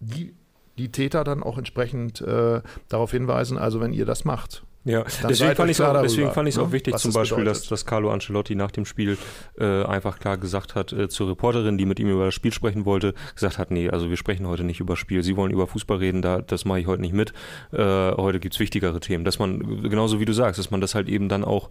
[0.00, 0.34] die,
[0.78, 4.62] die Täter dann auch entsprechend äh, darauf hinweisen, also wenn ihr das macht.
[4.84, 7.10] Ja, deswegen fand ich es auch, deswegen darüber, fand ich's ne, auch wichtig, was zum
[7.10, 7.72] es Beispiel, dass, bedeutet.
[7.72, 9.18] dass Carlo Ancelotti nach dem Spiel
[9.58, 12.86] äh, einfach klar gesagt hat äh, zur Reporterin, die mit ihm über das Spiel sprechen
[12.86, 15.22] wollte, gesagt hat, nee, also wir sprechen heute nicht über Spiel.
[15.22, 17.32] Sie wollen über Fußball reden, da, das mache ich heute nicht mit.
[17.72, 19.24] Äh, heute gibt's wichtigere Themen.
[19.24, 21.68] Dass man, genauso wie du sagst, dass man das halt eben dann auch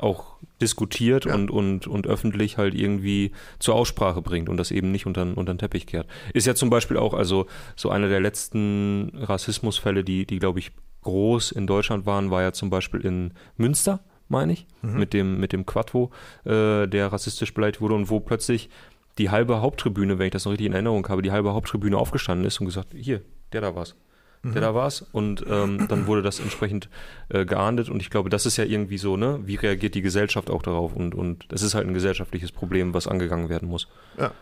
[0.00, 1.34] auch diskutiert Ja.
[1.34, 5.52] und, und, und öffentlich halt irgendwie zur Aussprache bringt und das eben nicht unter, unter
[5.54, 6.06] den Teppich kehrt.
[6.32, 10.72] Ist ja zum Beispiel auch, also so einer der letzten Rassismusfälle, die, die glaube ich,
[11.02, 15.52] groß in Deutschland waren, war ja zum Beispiel in Münster, meine ich, mit dem, mit
[15.52, 16.10] dem Quattro,
[16.44, 18.68] äh, der rassistisch beleidigt wurde und wo plötzlich
[19.16, 22.46] die halbe Haupttribüne, wenn ich das noch richtig in Erinnerung habe, die halbe Haupttribüne aufgestanden
[22.46, 23.96] ist und gesagt, hier, der da war's.
[24.44, 25.04] Der da war's.
[25.12, 26.88] Und ähm, dann wurde das entsprechend
[27.28, 27.88] äh, geahndet.
[27.88, 29.40] Und ich glaube, das ist ja irgendwie so, ne?
[29.44, 30.94] Wie reagiert die Gesellschaft auch darauf?
[30.94, 33.88] Und, und das ist halt ein gesellschaftliches Problem, was angegangen werden muss.
[34.18, 34.32] Ja.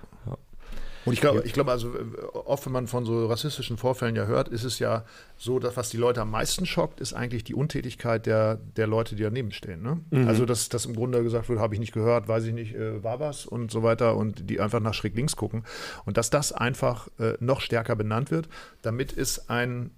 [1.07, 4.27] Und ich glaube, ich glaube, also äh, oft, wenn man von so rassistischen Vorfällen ja
[4.27, 5.05] hört, ist es ja
[5.37, 9.15] so, dass was die Leute am meisten schockt, ist eigentlich die Untätigkeit der, der Leute,
[9.15, 9.83] die daneben stehen.
[9.83, 10.01] Ne?
[10.27, 13.03] Also, dass das im Grunde gesagt wird, habe ich nicht gehört, weiß ich nicht, äh,
[13.03, 15.65] war was und so weiter und die einfach nach schräg links gucken.
[16.05, 18.49] Und dass das einfach äh, noch stärker benannt wird,
[18.83, 19.93] damit es ein,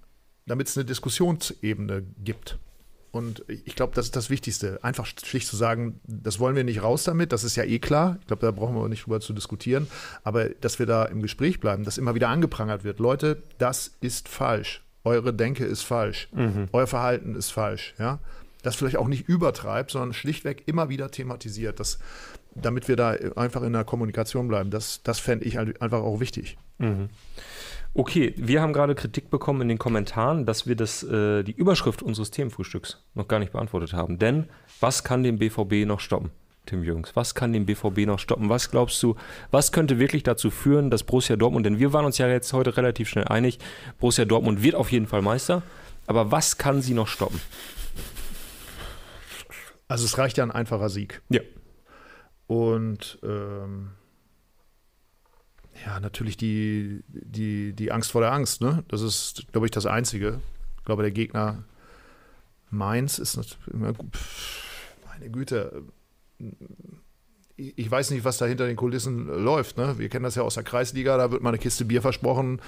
[0.46, 2.58] damit es eine Diskussionsebene gibt.
[3.10, 4.78] Und ich glaube, das ist das Wichtigste.
[4.82, 8.18] Einfach schlicht zu sagen, das wollen wir nicht raus damit, das ist ja eh klar.
[8.20, 9.86] Ich glaube, da brauchen wir nicht drüber zu diskutieren.
[10.24, 12.98] Aber dass wir da im Gespräch bleiben, dass immer wieder angeprangert wird.
[12.98, 14.82] Leute, das ist falsch.
[15.04, 16.28] Eure Denke ist falsch.
[16.72, 17.94] Euer Verhalten ist falsch.
[17.98, 18.18] Ja?
[18.62, 21.78] Das vielleicht auch nicht übertreibt, sondern schlichtweg immer wieder thematisiert.
[21.78, 21.98] Das,
[22.54, 24.70] damit wir da einfach in der Kommunikation bleiben.
[24.70, 26.58] Das, das fände ich halt einfach auch wichtig.
[27.94, 32.02] Okay, wir haben gerade Kritik bekommen in den Kommentaren, dass wir das, äh, die Überschrift
[32.02, 34.18] unseres Themenfrühstücks noch gar nicht beantwortet haben.
[34.18, 34.48] Denn
[34.80, 36.30] was kann den BVB noch stoppen,
[36.66, 37.16] Tim Jürgens?
[37.16, 38.48] Was kann den BVB noch stoppen?
[38.50, 39.16] Was glaubst du,
[39.50, 42.76] was könnte wirklich dazu führen, dass Borussia Dortmund, denn wir waren uns ja jetzt heute
[42.76, 43.58] relativ schnell einig,
[43.98, 45.62] Borussia Dortmund wird auf jeden Fall Meister.
[46.06, 47.40] Aber was kann sie noch stoppen?
[49.88, 51.22] Also es reicht ja ein einfacher Sieg.
[51.31, 51.40] Ja.
[52.46, 53.90] Und ähm,
[55.85, 58.61] ja, natürlich die, die, die Angst vor der Angst.
[58.61, 58.85] Ne?
[58.88, 60.40] Das ist, glaube ich, das Einzige.
[60.79, 61.64] Ich glaube, der Gegner
[62.70, 64.14] Mainz ist natürlich immer gut.
[64.14, 64.62] Pff,
[65.07, 65.83] Meine Güte.
[67.57, 69.79] Ich ich weiß nicht, was da hinter den Kulissen läuft.
[69.79, 69.98] Ne?
[69.98, 72.61] Wir kennen das ja aus der Kreisliga, da wird mal eine Kiste Bier versprochen.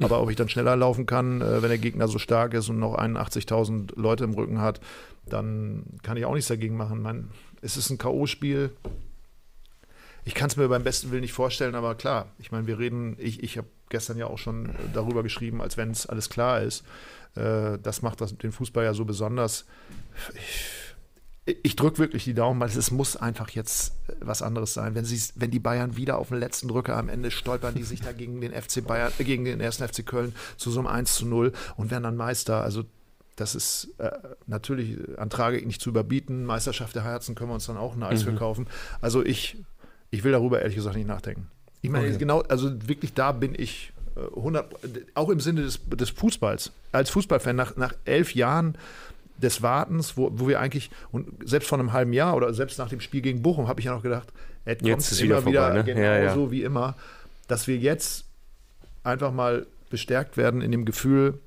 [0.00, 2.78] Aber ob ich dann schneller laufen kann, äh, wenn der Gegner so stark ist und
[2.78, 4.80] noch 81.000 Leute im Rücken hat,
[5.26, 7.00] dann kann ich auch nichts dagegen machen.
[7.00, 7.30] Mein,
[7.62, 8.70] es ist ein K.O.-Spiel.
[10.24, 13.16] Ich kann es mir beim besten Willen nicht vorstellen, aber klar, ich meine, wir reden,
[13.18, 16.84] ich, ich habe gestern ja auch schon darüber geschrieben, als wenn es alles klar ist.
[17.36, 19.66] Äh, das macht das, den Fußball ja so besonders.
[20.34, 20.85] Ich,
[21.62, 24.94] ich drücke wirklich die Daumen, weil es muss einfach jetzt äh, was anderes sein.
[24.96, 28.00] Wenn, sie, wenn die Bayern wieder auf den letzten Drücker am Ende stolpern, die sich
[28.00, 31.14] da gegen den FC Bayern, äh, gegen den ersten FC Köln zu so einem 1
[31.14, 32.62] zu 0 und werden dann Meister.
[32.62, 32.84] Also
[33.36, 34.10] das ist äh,
[34.46, 36.44] natürlich an Tragik nicht zu überbieten.
[36.46, 38.30] Meisterschaft der Herzen können wir uns dann auch ein Eis Mhm.
[38.30, 38.66] verkaufen.
[39.00, 39.56] Also ich,
[40.10, 41.48] ich will darüber ehrlich gesagt nicht nachdenken.
[41.82, 42.16] Ich meine, Okay.
[42.18, 44.74] genau, also wirklich da bin ich äh, 100,
[45.14, 46.72] auch im Sinne des, des Fußballs.
[46.90, 48.76] Als Fußballfan, nach, nach elf Jahren
[49.38, 52.88] des Wartens, wo, wo wir eigentlich, und selbst vor einem halben Jahr oder selbst nach
[52.88, 54.32] dem Spiel gegen Bochum, habe ich ja noch gedacht,
[54.64, 55.84] es kommt Jetzt ist immer wieder vorbei, wieder ne?
[55.84, 56.34] genau Ja, ja.
[56.34, 56.96] so wie immer,
[57.46, 58.24] dass wir jetzt
[59.04, 61.38] einfach mal bestärkt werden in dem Gefühl,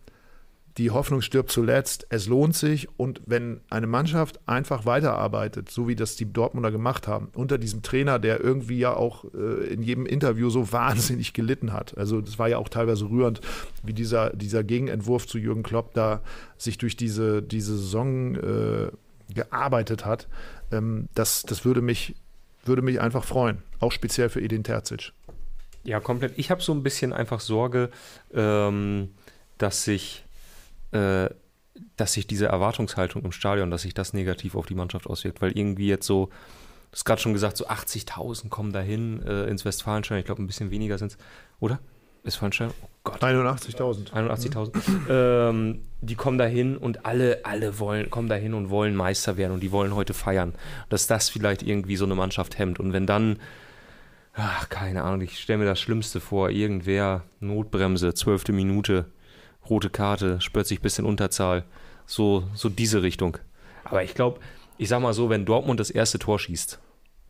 [0.78, 5.96] die Hoffnung stirbt zuletzt, es lohnt sich und wenn eine Mannschaft einfach weiterarbeitet, so wie
[5.96, 10.06] das die Dortmunder gemacht haben, unter diesem Trainer, der irgendwie ja auch äh, in jedem
[10.06, 11.98] Interview so wahnsinnig gelitten hat.
[11.98, 13.42] Also das war ja auch teilweise rührend,
[13.84, 16.22] wie dieser, dieser Gegenentwurf zu Jürgen Klopp da
[16.58, 18.92] sich durch diese, diese Saison äh,
[19.34, 20.28] gearbeitet hat.
[20.72, 22.16] Ähm, das, das würde mich,
[22.64, 25.14] würde mich einfach freuen, auch speziell für Edin Terzic.
[25.84, 26.34] Ja, komplett.
[26.38, 27.90] Ich habe so ein bisschen einfach Sorge,
[28.34, 29.10] ähm,
[29.58, 30.26] dass sich,
[30.92, 31.30] äh,
[31.96, 35.58] dass sich diese Erwartungshaltung im Stadion, dass sich das negativ auf die Mannschaft auswirkt, weil
[35.58, 36.32] irgendwie jetzt so, du
[36.94, 40.20] hast gerade schon gesagt, so 80.000 kommen dahin äh, ins Westfalenstein.
[40.20, 41.18] Ich glaube, ein bisschen weniger sind es,
[41.60, 41.80] oder?
[42.24, 42.72] Westfalenstein?
[42.82, 43.24] Oh Gott.
[43.24, 44.12] 81.000.
[44.12, 45.10] 81.000.
[45.10, 49.62] ähm, die kommen dahin und alle, alle wollen, kommen dahin und wollen Meister werden und
[49.62, 50.54] die wollen heute feiern.
[50.90, 52.80] Dass das vielleicht irgendwie so eine Mannschaft hemmt.
[52.80, 53.40] Und wenn dann,
[54.34, 59.06] ach, keine Ahnung, ich stelle mir das Schlimmste vor, irgendwer, Notbremse, zwölfte Minute,
[59.70, 61.64] rote Karte, spürt sich ein bisschen Unterzahl.
[62.06, 63.38] So, so diese Richtung.
[63.84, 64.40] Aber ich glaube,
[64.78, 66.80] ich sag mal so, wenn Dortmund das erste Tor schießt,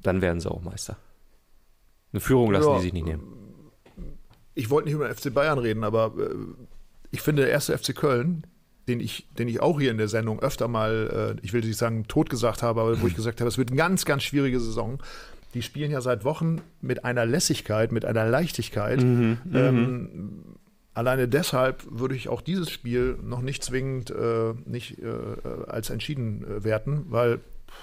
[0.03, 0.97] dann werden sie auch Meister.
[2.13, 2.75] Eine Führung lassen Ja.
[2.77, 3.23] die sich nicht nehmen.
[4.55, 6.33] ich wollte nicht über den FC Bayern reden, aber äh,
[7.11, 8.45] ich finde, der erste FC Köln,
[8.87, 11.77] den ich, den ich auch hier in der Sendung öfter mal, äh, ich will nicht
[11.77, 14.59] sagen tot gesagt habe, aber wo ich gesagt habe, es wird eine ganz, ganz schwierige
[14.59, 15.01] Saison.
[15.53, 19.01] Die spielen ja seit Wochen mit einer Lässigkeit, mit einer Leichtigkeit.
[19.01, 20.43] ähm,
[20.99, 25.07] alleine deshalb würde ich auch dieses Spiel noch nicht zwingend äh, nicht äh,
[25.67, 27.39] als entschieden äh, werten, weil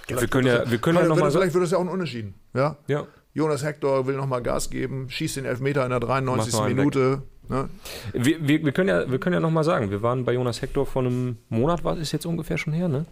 [0.08, 1.70] Ja, wir können ja- wir können ja vielleicht noch mal es- so- vielleicht wird es
[1.72, 2.34] ja auch ein Unentschieden.
[2.54, 2.76] Ja?
[2.86, 3.06] Ja.
[3.34, 6.52] Jonas Hector will nochmal Gas geben, schießt den Elfmeter in der 93.
[6.52, 7.22] Macht noch einen Minute.
[7.48, 7.68] Ne?
[8.14, 10.86] Wir, wir, wir können ja, wir können ja nochmal sagen, wir waren bei Jonas Hector
[10.86, 13.04] vor einem Monat, war ist jetzt ungefähr schon her, ne?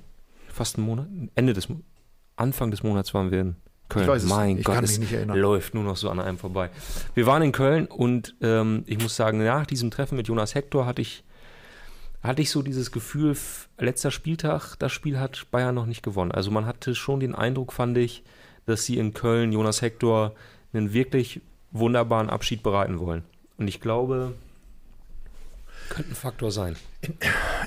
[0.49, 1.07] Fast einen Monat.
[1.35, 1.69] Ende des
[2.37, 3.57] Anfang des Monats waren wir in
[3.89, 4.05] Köln.
[4.05, 5.39] Ich weiß es mein ich Gott, kann mich nicht erinnern.
[5.39, 6.71] läuft nur noch so an einem vorbei.
[7.15, 10.87] Wir waren in Köln und ähm, ich muss sagen, nach diesem Treffen mit Jonas Hector
[10.87, 11.25] hatte ich,
[12.23, 13.37] hatte ich so dieses Gefühl,
[13.79, 16.33] letzter Spieltag, das Spiel hat Bayern noch nicht gewonnen.
[16.33, 18.25] Also man hatte schon den Eindruck, fand ich,
[18.67, 20.35] dass sie in Köln Jonas Hector
[20.73, 23.23] einen wirklich wunderbaren Abschied bereiten wollen.
[23.59, 24.35] Und ich glaube,
[25.89, 26.77] könnte ein Faktor sein.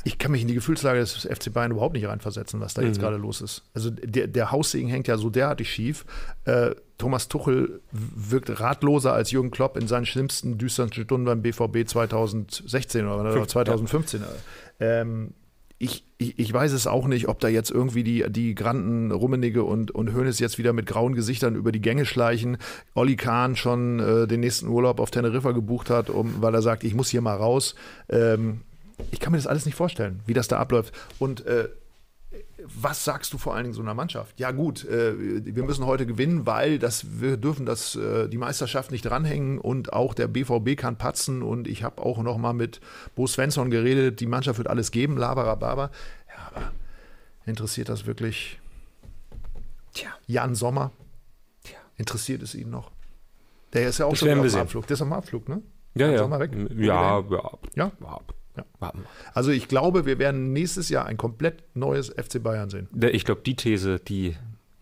[0.03, 2.97] Ich kann mich in die Gefühlslage des FC Bayern überhaupt nicht reinversetzen, was da jetzt
[2.97, 3.01] Mhm.
[3.01, 3.63] gerade los ist.
[3.73, 6.06] Also der, der Haussegen hängt ja so derartig schief.
[6.45, 11.88] Äh, Thomas Tuchel wirkt ratloser als Jürgen Klopp in seinen schlimmsten, düstersten Stunden beim BVB
[11.88, 14.23] 2016 oder Fünf- 2015.
[14.80, 15.34] Ähm,
[15.79, 19.63] ich, ich, ich weiß es auch nicht, ob da jetzt irgendwie die, die Granden Rummenigge
[19.63, 22.57] und, und Hoeneß jetzt wieder mit grauen Gesichtern über die Gänge schleichen.
[22.95, 26.83] Olli Kahn schon äh, den nächsten Urlaub auf Teneriffa gebucht hat, um, weil er sagt,
[26.83, 27.75] ich muss hier mal raus.
[28.09, 28.61] Ähm,
[29.11, 30.93] ich kann mir das alles nicht vorstellen, wie das da abläuft.
[31.19, 31.67] Und äh,
[32.63, 34.39] was sagst du vor allen Dingen so einer Mannschaft?
[34.39, 38.91] Ja gut, äh, wir müssen heute gewinnen, weil das, wir dürfen das, äh, die Meisterschaft
[38.91, 42.81] nicht dranhängen und auch der BVB kann patzen und ich habe auch noch mal mit
[43.15, 45.91] Bo Svensson geredet, die Mannschaft wird alles geben, laberababa.
[46.29, 46.71] Ja, aber
[47.45, 48.59] interessiert das wirklich
[49.93, 50.09] Tja.
[50.27, 50.91] Jan Sommer?
[51.63, 51.77] Tja.
[51.95, 52.91] Interessiert es ihn noch?
[53.73, 54.61] Der ist ja auch Das schon auf dem sehen.
[54.61, 54.87] Abflug.
[54.87, 55.61] Der ist am Abflug, ne?
[55.95, 56.17] Ja, Jan ja.
[56.19, 56.51] Sommer weg?
[56.75, 57.51] Ja, ja.
[57.75, 57.91] Ja?
[57.99, 58.19] ja.
[58.81, 58.93] Ja.
[59.33, 62.87] Also ich glaube, wir werden nächstes Jahr ein komplett neues FC Bayern sehen.
[63.11, 64.35] Ich glaube, die These, die,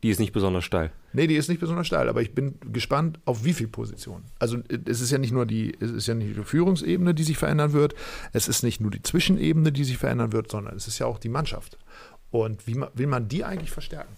[0.03, 0.91] die ist nicht besonders steil.
[1.13, 4.25] Nee, die ist nicht besonders steil, aber ich bin gespannt, auf wie viel Positionen.
[4.39, 7.38] Also es ist ja nicht nur die, es ist ja nicht die Führungsebene, die sich
[7.38, 7.95] verändern wird,
[8.33, 11.17] es ist nicht nur die Zwischenebene, die sich verändern wird, sondern es ist ja auch
[11.19, 11.77] die Mannschaft.
[12.31, 14.13] Und wie ma- will man die eigentlich verstärken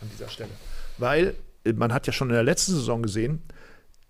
[0.00, 0.50] an dieser Stelle?
[0.96, 3.42] Weil äh, man hat ja schon in der letzten Saison gesehen,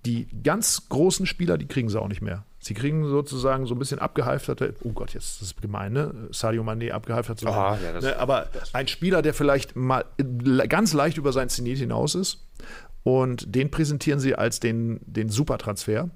[0.07, 2.45] die ganz großen Spieler, die kriegen sie auch nicht mehr.
[2.61, 6.29] Sie kriegen sozusagen so ein bisschen abgehalfterte, oh Gott, jetzt ist das gemein, ne?
[6.33, 7.53] Sadio Mané abgehalftert sein.
[7.83, 8.19] ja, ne?
[8.19, 12.49] Aber ein Spieler, der vielleicht mal äh, ganz leicht über sein Zenit hinaus ist
[13.05, 16.11] und den präsentieren sie als den, den Supertransfer,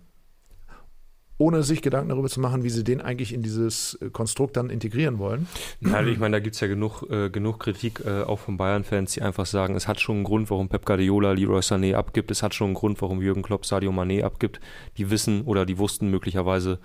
[1.43, 4.71] ohne sich Gedanken darüber zu machen, wie sie den eigentlich in dieses äh, Konstrukt dann
[4.71, 5.49] integrieren wollen.
[5.81, 9.13] Nein, ich meine, da gibt es ja genug, äh, genug Kritik äh, auch von Bayern-Fans,
[9.15, 12.45] die einfach sagen, es hat schon einen Grund, warum Pep Guardiola Leroy Sané abgibt, es
[12.45, 14.61] hat schon einen Grund, warum Jürgen Klopp Sadio Mané abgibt.
[14.99, 16.79] Die wissen oder die wussten möglicherweise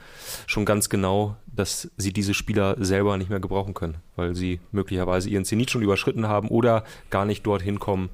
[0.47, 5.29] schon ganz genau, dass sie diese Spieler selber nicht mehr gebrauchen können, weil sie möglicherweise
[5.29, 8.09] ihren Zenit schon überschritten haben oder gar nicht dorthin kommen,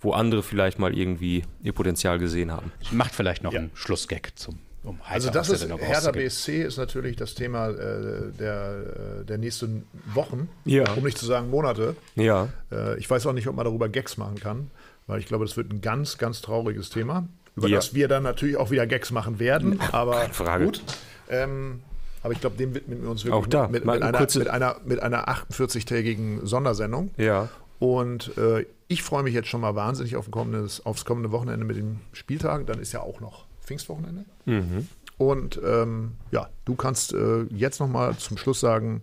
[0.00, 2.70] wo andere vielleicht mal irgendwie ihr Potenzial gesehen haben.
[2.92, 3.60] Macht vielleicht noch Ja.
[3.60, 6.10] einen Schlussgag zum um Also das ist, Hertha.
[6.10, 10.90] BSC ist natürlich das Thema äh, der, äh, der nächsten Wochen, Ja.
[10.94, 11.94] um nicht zu sagen Monate.
[12.16, 14.70] Ja, Äh, ich weiß auch nicht, ob man darüber Gags machen kann,
[15.06, 17.76] weil ich glaube, das wird ein ganz, ganz trauriges Thema, über Ja.
[17.76, 19.78] das wir dann natürlich auch wieder Gags machen werden.
[19.92, 20.82] Aber gut.
[21.28, 21.80] Ähm,
[22.24, 24.48] aber ich glaube, dem widmen wir uns wirklich Auch da, mit, mit, eine einer, mit,
[24.48, 27.10] einer, mit einer 48-tägigen Sondersendung.
[27.16, 27.48] ja.
[27.78, 31.76] Und äh, ich freue mich jetzt schon mal wahnsinnig auf kommendes, aufs kommende Wochenende mit
[31.76, 32.64] den Spieltagen.
[32.64, 34.24] Dann ist ja auch noch Pfingstwochenende.
[34.44, 34.88] Mhm.
[35.18, 39.02] Und ähm, ja, du kannst äh, jetzt noch mal zum Schluss sagen,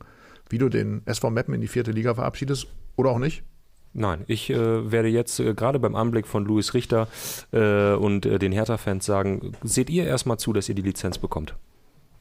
[0.50, 3.44] wie du den SV Meppen in die vierte Liga verabschiedest oder auch nicht.
[3.94, 7.08] Nein, ich äh, werde jetzt äh, gerade beim Anblick von Luis Richter
[7.52, 11.56] äh, und äh, den Hertha-Fans sagen, seht ihr erstmal zu, dass ihr die Lizenz bekommt.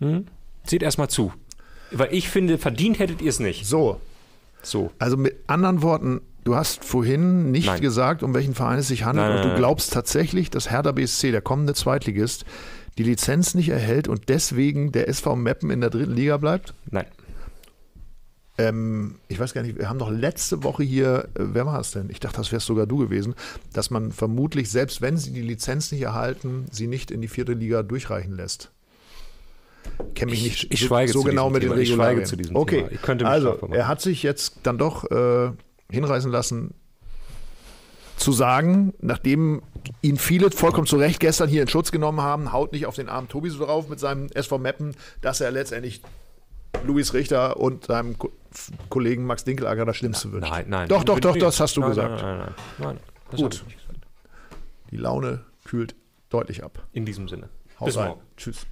[0.01, 0.27] Hm?
[0.64, 1.33] Seht erstmal zu.
[1.90, 3.66] Weil ich finde, verdient hättet ihr es nicht.
[3.66, 4.01] So,
[4.62, 4.90] So.
[4.98, 7.81] also mit anderen Worten, du hast vorhin nicht Nein.
[7.81, 11.31] gesagt, um welchen Verein es sich handelt Nein, und du glaubst tatsächlich, dass Hertha BSC,
[11.31, 12.44] der kommende Zweitligist,
[12.96, 16.74] die Lizenz nicht erhält und deswegen der SV Meppen in der dritten Liga bleibt?
[16.90, 17.07] Nein.
[18.61, 21.92] Ähm, ich weiß gar nicht, wir haben doch letzte Woche hier, äh, wer war es
[21.92, 22.11] denn?
[22.11, 23.37] Ich dachte, das wärst sogar du gewesen,
[23.72, 27.53] dass man vermutlich, selbst wenn sie die Lizenz nicht erhalten, sie nicht in die vierte
[27.53, 28.72] Liga durchreichen lässt.
[30.16, 31.81] Kenne mich Ich- nicht ich so, schweige so zu genau diesem mit den Thema.
[31.83, 32.27] Ich schweige Regularien.
[32.27, 32.92] zu diesem okay, Thema.
[32.92, 35.53] Ich könnte mich also er hat sich jetzt dann doch äh,
[35.90, 36.74] hinreißen lassen,
[38.16, 39.62] zu sagen, nachdem
[40.03, 43.09] ihn viele vollkommen zu Recht gestern hier in Schutz genommen haben, haut nicht auf den
[43.09, 46.03] armen Tobi so drauf mit seinem SV Meppen, dass er letztendlich
[46.85, 48.31] Luis Richter und seinem Ko
[48.88, 50.51] Kollegen Max Dinkelager das Schlimmste wünscht.
[50.51, 50.88] Nein, nein.
[50.88, 52.22] Doch, doch, doch, das hast du nein, gesagt.
[52.22, 52.98] Nein, nein, nein.
[53.31, 53.64] nein, Gut.
[54.90, 55.94] Die Laune kühlt
[56.31, 56.87] deutlich ab.
[56.92, 57.51] In diesem Sinne.
[57.79, 58.09] Hau Bis rein.
[58.09, 58.20] morgen.
[58.37, 58.66] Tschüss.